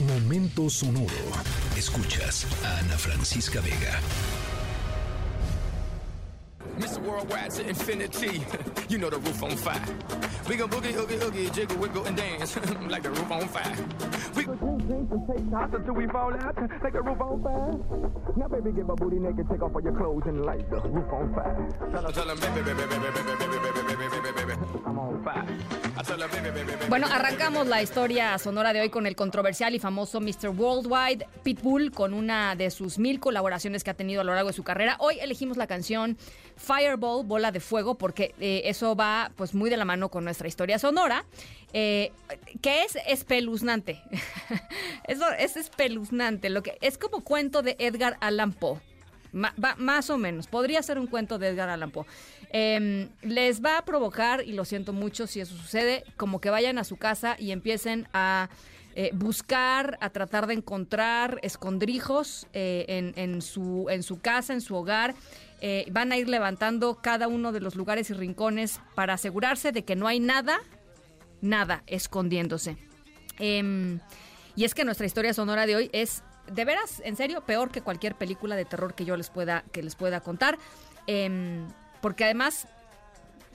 Momento 0.00 0.68
sonoro. 0.68 1.08
Escuchas 1.74 2.44
a 2.62 2.80
Ana 2.80 2.98
Francisca 2.98 3.60
Vega. 3.62 3.98
Mr. 6.78 7.00
Worldwide 7.00 7.50
to 7.52 7.66
infinity. 7.66 8.42
You 8.90 8.98
know 8.98 9.08
the 9.08 9.16
roof 9.16 9.42
on 9.42 9.56
fire. 9.56 9.80
We 10.46 10.56
gon' 10.56 10.68
boogie, 10.68 10.94
oogie, 10.94 11.16
oogie, 11.24 11.50
jiggle, 11.50 11.78
wiggle, 11.78 12.04
and 12.04 12.14
dance 12.14 12.56
like 12.90 13.04
the 13.04 13.10
roof 13.10 13.30
on 13.30 13.48
fire. 13.48 13.74
We 14.36 14.44
gon' 14.44 14.58
drink, 14.58 14.86
drink, 14.86 15.10
and 15.10 15.26
take 15.26 15.50
shots 15.50 15.74
until 15.74 15.94
we 15.94 16.06
fall 16.08 16.34
out 16.34 16.56
like 16.82 16.92
the 16.92 17.00
roof 17.02 17.20
on 17.20 17.42
fire. 17.42 18.36
Now, 18.36 18.48
baby, 18.48 18.72
get 18.76 18.86
my 18.86 18.94
booty 18.94 19.18
naked, 19.18 19.48
take 19.48 19.62
off 19.62 19.74
all 19.74 19.80
your 19.82 19.96
clothes 19.96 20.24
and 20.26 20.44
light 20.44 20.68
the 20.68 20.76
roof 20.76 21.10
on 21.10 21.32
fire. 21.34 21.68
Tell 21.90 22.06
'em, 22.06 22.12
tell 22.12 22.30
'em, 22.30 22.38
baby, 22.38 22.60
baby, 22.60 22.84
baby, 22.84 23.08
baby, 23.16 23.32
baby, 23.32 23.58
baby, 23.64 23.70
baby, 23.72 23.96
baby, 23.96 24.20
baby, 24.20 24.44
baby, 24.44 24.82
I'm 24.84 24.98
on 24.98 25.24
fire. 25.24 25.46
Bueno, 26.88 27.06
arrancamos 27.10 27.66
la 27.66 27.82
historia 27.82 28.38
sonora 28.38 28.72
de 28.72 28.80
hoy 28.80 28.90
con 28.90 29.06
el 29.06 29.16
controversial 29.16 29.74
y 29.74 29.78
famoso 29.78 30.20
Mr. 30.20 30.48
Worldwide 30.48 31.26
Pitbull 31.42 31.90
con 31.90 32.14
una 32.14 32.54
de 32.56 32.70
sus 32.70 32.98
mil 32.98 33.20
colaboraciones 33.20 33.84
que 33.84 33.90
ha 33.90 33.94
tenido 33.94 34.20
a 34.20 34.24
lo 34.24 34.34
largo 34.34 34.48
de 34.48 34.54
su 34.54 34.62
carrera. 34.62 34.96
Hoy 34.98 35.18
elegimos 35.20 35.56
la 35.56 35.66
canción 35.66 36.16
Fireball, 36.56 37.26
Bola 37.26 37.52
de 37.52 37.60
Fuego, 37.60 37.96
porque 37.96 38.34
eh, 38.40 38.62
eso 38.64 38.96
va 38.96 39.30
pues 39.36 39.54
muy 39.54 39.68
de 39.68 39.76
la 39.76 39.84
mano 39.84 40.08
con 40.08 40.24
nuestra 40.24 40.48
historia 40.48 40.78
sonora, 40.78 41.26
eh, 41.72 42.12
que 42.62 42.84
es 42.84 42.96
espeluznante. 43.06 44.02
eso 45.08 45.30
es 45.32 45.56
espeluznante, 45.56 46.50
lo 46.50 46.62
que 46.62 46.78
es 46.80 46.98
como 46.98 47.24
cuento 47.24 47.62
de 47.62 47.76
Edgar 47.78 48.16
Allan 48.20 48.52
Poe. 48.52 48.80
Ma- 49.36 49.54
va- 49.62 49.76
más 49.76 50.08
o 50.10 50.16
menos, 50.18 50.46
podría 50.46 50.82
ser 50.82 50.98
un 50.98 51.06
cuento 51.06 51.38
de 51.38 51.48
Edgar 51.48 51.68
Allan 51.68 51.90
Poe. 51.90 52.06
Em, 52.50 53.08
les 53.22 53.62
va 53.62 53.78
a 53.78 53.84
provocar, 53.84 54.42
y 54.44 54.52
lo 54.52 54.64
siento 54.64 54.92
mucho 54.92 55.26
si 55.26 55.40
eso 55.40 55.54
sucede, 55.56 56.04
como 56.16 56.40
que 56.40 56.48
vayan 56.50 56.78
a 56.78 56.84
su 56.84 56.96
casa 56.96 57.36
y 57.38 57.50
empiecen 57.50 58.08
a 58.12 58.48
eh, 58.94 59.10
buscar, 59.12 59.98
a 60.00 60.08
tratar 60.08 60.46
de 60.46 60.54
encontrar 60.54 61.38
escondrijos 61.42 62.46
eh, 62.54 63.12
en, 63.16 63.42
su, 63.42 63.86
en 63.90 64.02
su 64.02 64.20
casa, 64.20 64.54
en 64.54 64.62
su 64.62 64.74
hogar. 64.74 65.14
Eh, 65.60 65.86
van 65.90 66.12
a 66.12 66.16
ir 66.16 66.28
levantando 66.30 66.94
cada 67.02 67.28
uno 67.28 67.52
de 67.52 67.60
los 67.60 67.74
lugares 67.76 68.08
y 68.08 68.14
rincones 68.14 68.80
para 68.94 69.12
asegurarse 69.14 69.70
de 69.72 69.84
que 69.84 69.96
no 69.96 70.06
hay 70.06 70.18
nada, 70.18 70.58
nada 71.42 71.82
escondiéndose. 71.86 72.78
Em, 73.38 74.00
y 74.54 74.64
es 74.64 74.74
que 74.74 74.84
nuestra 74.84 75.04
historia 75.04 75.34
sonora 75.34 75.66
de 75.66 75.76
hoy 75.76 75.90
es, 75.92 76.22
de 76.50 76.64
veras, 76.64 77.02
en 77.04 77.16
serio, 77.16 77.42
peor 77.42 77.70
que 77.70 77.82
cualquier 77.82 78.14
película 78.14 78.56
de 78.56 78.64
terror 78.64 78.94
que 78.94 79.04
yo 79.04 79.16
les 79.16 79.30
pueda, 79.30 79.64
que 79.72 79.82
les 79.82 79.94
pueda 79.94 80.20
contar. 80.20 80.58
Em, 81.06 81.66
porque 82.00 82.24
además, 82.24 82.66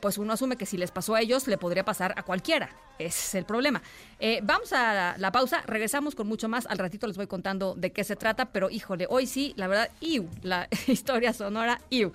pues 0.00 0.18
uno 0.18 0.32
asume 0.32 0.56
que 0.56 0.66
si 0.66 0.76
les 0.76 0.90
pasó 0.90 1.14
a 1.14 1.20
ellos, 1.20 1.46
le 1.46 1.58
podría 1.58 1.84
pasar 1.84 2.14
a 2.16 2.22
cualquiera. 2.22 2.70
Ese 2.98 3.20
es 3.20 3.34
el 3.34 3.44
problema. 3.44 3.82
Eh, 4.18 4.40
vamos 4.42 4.72
a 4.72 5.16
la, 5.16 5.32
pausa, 5.32 5.62
regresamos 5.66 6.14
con 6.14 6.26
mucho 6.26 6.48
más. 6.48 6.66
Al 6.66 6.78
ratito 6.78 7.06
les 7.06 7.16
voy 7.16 7.26
contando 7.26 7.74
de 7.74 7.92
qué 7.92 8.04
se 8.04 8.16
trata, 8.16 8.46
pero 8.46 8.68
híjole, 8.70 9.06
hoy 9.08 9.26
sí, 9.26 9.54
la 9.56 9.68
verdad, 9.68 9.90
iu, 10.00 10.28
la 10.42 10.68
historia 10.86 11.32
sonora, 11.32 11.80
iu. 11.88 12.12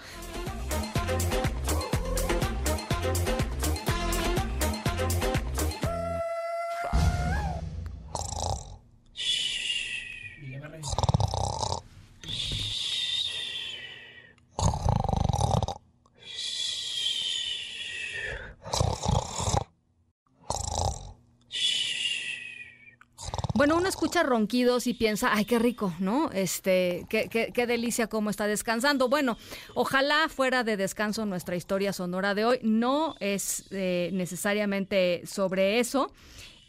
Bueno, 23.57 23.77
uno 23.77 23.87
escucha 23.87 24.21
ronquidos 24.21 24.85
y 24.85 24.93
piensa, 24.93 25.29
ay, 25.31 25.45
qué 25.45 25.59
rico, 25.59 25.93
¿no? 25.99 26.29
Este, 26.33 27.05
qué, 27.07 27.29
qué, 27.29 27.53
qué 27.53 27.65
delicia 27.65 28.07
cómo 28.07 28.29
está 28.29 28.47
descansando. 28.47 29.07
Bueno, 29.07 29.37
ojalá 29.75 30.27
fuera 30.27 30.65
de 30.65 30.75
descanso 30.75 31.25
nuestra 31.25 31.55
historia 31.55 31.93
sonora 31.93 32.35
de 32.35 32.43
hoy. 32.43 32.59
No 32.63 33.15
es 33.21 33.63
eh, 33.71 34.09
necesariamente 34.11 35.21
sobre 35.25 35.79
eso, 35.79 36.11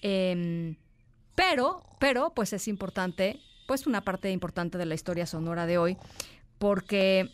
em, 0.01 0.77
pero, 1.35 1.83
pero, 1.99 2.33
pues 2.35 2.53
es 2.53 2.69
importante, 2.69 3.41
pues 3.67 3.89
una 3.89 4.03
parte 4.03 4.31
importante 4.31 4.79
de 4.79 4.87
la 4.87 4.95
historia 4.95 5.27
sonora 5.27 5.67
de 5.67 5.79
hoy, 5.79 5.97
porque 6.61 7.33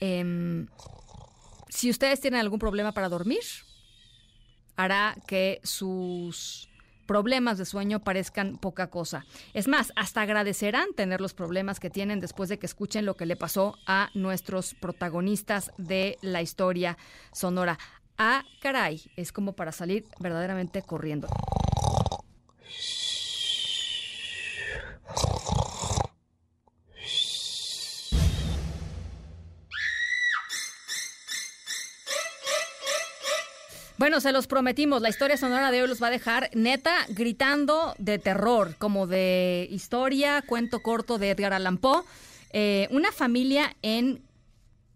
em, 0.00 0.66
si 1.70 1.88
ustedes 1.88 2.20
tienen 2.20 2.40
algún 2.40 2.58
problema 2.58 2.92
para 2.92 3.08
dormir, 3.08 3.40
hará 4.76 5.16
que 5.26 5.62
sus 5.62 6.68
problemas 7.06 7.58
de 7.58 7.64
sueño 7.64 8.00
parezcan 8.00 8.56
poca 8.56 8.88
cosa. 8.88 9.24
Es 9.52 9.68
más, 9.68 9.92
hasta 9.96 10.22
agradecerán 10.22 10.92
tener 10.94 11.20
los 11.20 11.34
problemas 11.34 11.80
que 11.80 11.90
tienen 11.90 12.20
después 12.20 12.48
de 12.48 12.58
que 12.58 12.66
escuchen 12.66 13.04
lo 13.04 13.14
que 13.14 13.26
le 13.26 13.36
pasó 13.36 13.76
a 13.86 14.10
nuestros 14.14 14.74
protagonistas 14.74 15.70
de 15.78 16.18
la 16.22 16.42
historia 16.42 16.98
sonora. 17.32 17.78
Ah, 18.16 18.44
caray, 18.60 19.02
es 19.16 19.32
como 19.32 19.54
para 19.54 19.72
salir 19.72 20.04
verdaderamente 20.20 20.82
corriendo. 20.82 21.28
Se 34.20 34.30
los 34.30 34.46
prometimos, 34.46 35.02
la 35.02 35.08
historia 35.08 35.36
sonora 35.36 35.72
de 35.72 35.82
hoy 35.82 35.88
los 35.88 36.00
va 36.00 36.06
a 36.06 36.10
dejar 36.10 36.48
neta 36.54 36.94
gritando 37.08 37.96
de 37.98 38.20
terror, 38.20 38.76
como 38.78 39.08
de 39.08 39.66
historia, 39.72 40.40
cuento 40.42 40.82
corto 40.82 41.18
de 41.18 41.30
Edgar 41.30 41.52
Allan 41.52 41.78
Poe. 41.78 42.04
Eh, 42.52 42.86
una 42.92 43.10
familia 43.10 43.74
en 43.82 44.22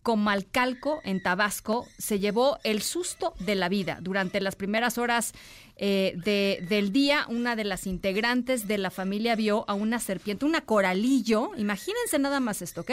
Comalcalco, 0.04 1.00
en 1.02 1.20
Tabasco, 1.20 1.88
se 1.98 2.20
llevó 2.20 2.58
el 2.62 2.80
susto 2.80 3.34
de 3.40 3.56
la 3.56 3.68
vida. 3.68 3.98
Durante 4.00 4.40
las 4.40 4.54
primeras 4.54 4.98
horas 4.98 5.34
eh, 5.80 6.14
de- 6.24 6.64
del 6.68 6.92
día, 6.92 7.24
una 7.28 7.54
de 7.54 7.62
las 7.64 7.86
integrantes 7.86 8.66
de 8.66 8.78
la 8.78 8.90
familia 8.90 9.36
vio 9.36 9.64
a 9.68 9.74
una 9.74 10.00
serpiente, 10.00 10.44
una 10.44 10.60
coralillo, 10.62 11.52
imagínense 11.56 12.18
nada 12.18 12.40
más 12.40 12.62
esto, 12.62 12.80
¿ok? 12.80 12.90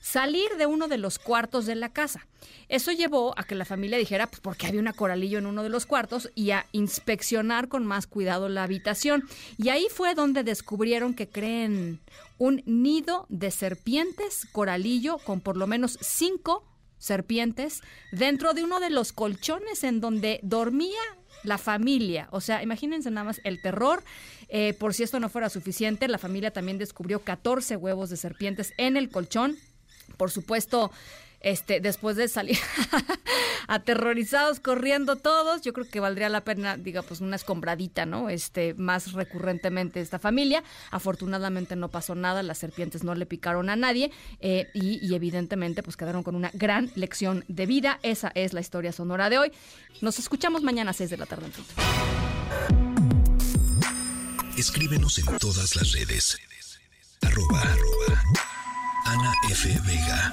Salir 0.00 0.48
de 0.58 0.64
uno 0.66 0.88
de 0.88 0.96
los 0.98 1.18
cuartos 1.18 1.66
de 1.66 1.74
la 1.74 1.92
casa. 1.92 2.26
Eso 2.68 2.90
llevó 2.90 3.34
a 3.38 3.44
que 3.44 3.54
la 3.54 3.66
familia 3.66 3.98
dijera, 3.98 4.26
pues 4.28 4.40
porque 4.40 4.66
había 4.66 4.80
una 4.80 4.94
coralillo 4.94 5.38
en 5.38 5.46
uno 5.46 5.62
de 5.62 5.68
los 5.68 5.84
cuartos 5.84 6.30
y 6.34 6.52
a 6.52 6.64
inspeccionar 6.72 7.68
con 7.68 7.84
más 7.86 8.06
cuidado 8.06 8.48
la 8.48 8.62
habitación. 8.62 9.24
Y 9.58 9.68
ahí 9.68 9.86
fue 9.94 10.14
donde 10.14 10.42
descubrieron 10.42 11.12
que 11.14 11.28
creen 11.28 12.00
un 12.38 12.62
nido 12.64 13.26
de 13.28 13.50
serpientes 13.50 14.46
coralillo 14.52 15.18
con 15.18 15.40
por 15.40 15.56
lo 15.58 15.66
menos 15.66 15.98
cinco 16.00 16.64
serpientes 16.98 17.82
dentro 18.10 18.54
de 18.54 18.64
uno 18.64 18.80
de 18.80 18.88
los 18.90 19.12
colchones 19.12 19.84
en 19.84 20.00
donde 20.00 20.40
dormía 20.42 21.00
la 21.42 21.58
familia. 21.58 22.28
O 22.30 22.40
sea, 22.40 22.62
imagínense 22.62 23.10
nada 23.10 23.24
más 23.24 23.40
el 23.44 23.60
terror. 23.60 24.02
Eh, 24.48 24.74
por 24.74 24.94
si 24.94 25.02
esto 25.02 25.20
no 25.20 25.28
fuera 25.28 25.48
suficiente, 25.48 26.08
la 26.08 26.18
familia 26.18 26.52
también 26.52 26.78
descubrió 26.78 27.20
14 27.20 27.76
huevos 27.76 28.10
de 28.10 28.16
serpientes 28.16 28.72
en 28.76 28.96
el 28.96 29.10
colchón. 29.10 29.56
Por 30.16 30.30
supuesto, 30.30 30.90
este, 31.42 31.80
después 31.80 32.16
de 32.16 32.28
salir 32.28 32.58
aterrorizados, 33.68 34.60
corriendo 34.60 35.16
todos, 35.16 35.62
yo 35.62 35.72
creo 35.72 35.88
que 35.88 36.00
valdría 36.00 36.28
la 36.28 36.42
pena, 36.42 36.76
diga, 36.76 37.02
pues 37.02 37.20
una 37.20 37.36
escombradita, 37.36 38.06
¿no? 38.06 38.28
Este, 38.28 38.74
más 38.74 39.12
recurrentemente 39.12 40.00
esta 40.00 40.18
familia. 40.18 40.62
Afortunadamente 40.90 41.76
no 41.76 41.88
pasó 41.88 42.14
nada, 42.14 42.42
las 42.42 42.58
serpientes 42.58 43.04
no 43.04 43.14
le 43.14 43.26
picaron 43.26 43.70
a 43.70 43.76
nadie 43.76 44.10
eh, 44.40 44.68
y, 44.74 45.14
evidentemente 45.14 45.82
pues 45.82 45.96
quedaron 45.96 46.22
con 46.22 46.34
una 46.34 46.50
gran 46.54 46.90
lección 46.94 47.44
de 47.48 47.66
vida. 47.66 47.98
Esa 48.02 48.32
es 48.34 48.52
la 48.52 48.60
historia 48.60 48.92
sonora 48.92 49.28
de 49.28 49.38
hoy. 49.38 49.52
Nos 50.00 50.18
escuchamos 50.18 50.62
mañana 50.62 50.92
a 50.92 50.94
6 50.94 51.10
de 51.10 51.16
la 51.16 51.26
tarde 51.26 51.46
en 51.46 51.52
punto. 51.52 51.74
Escríbenos 54.56 55.18
en 55.18 55.38
todas 55.38 55.76
las 55.76 55.92
redes. 55.92 56.36
Arroba, 57.22 57.60
arroba. 57.60 58.22
Ana 59.06 59.32
F. 59.50 59.68
Vega. 59.86 60.32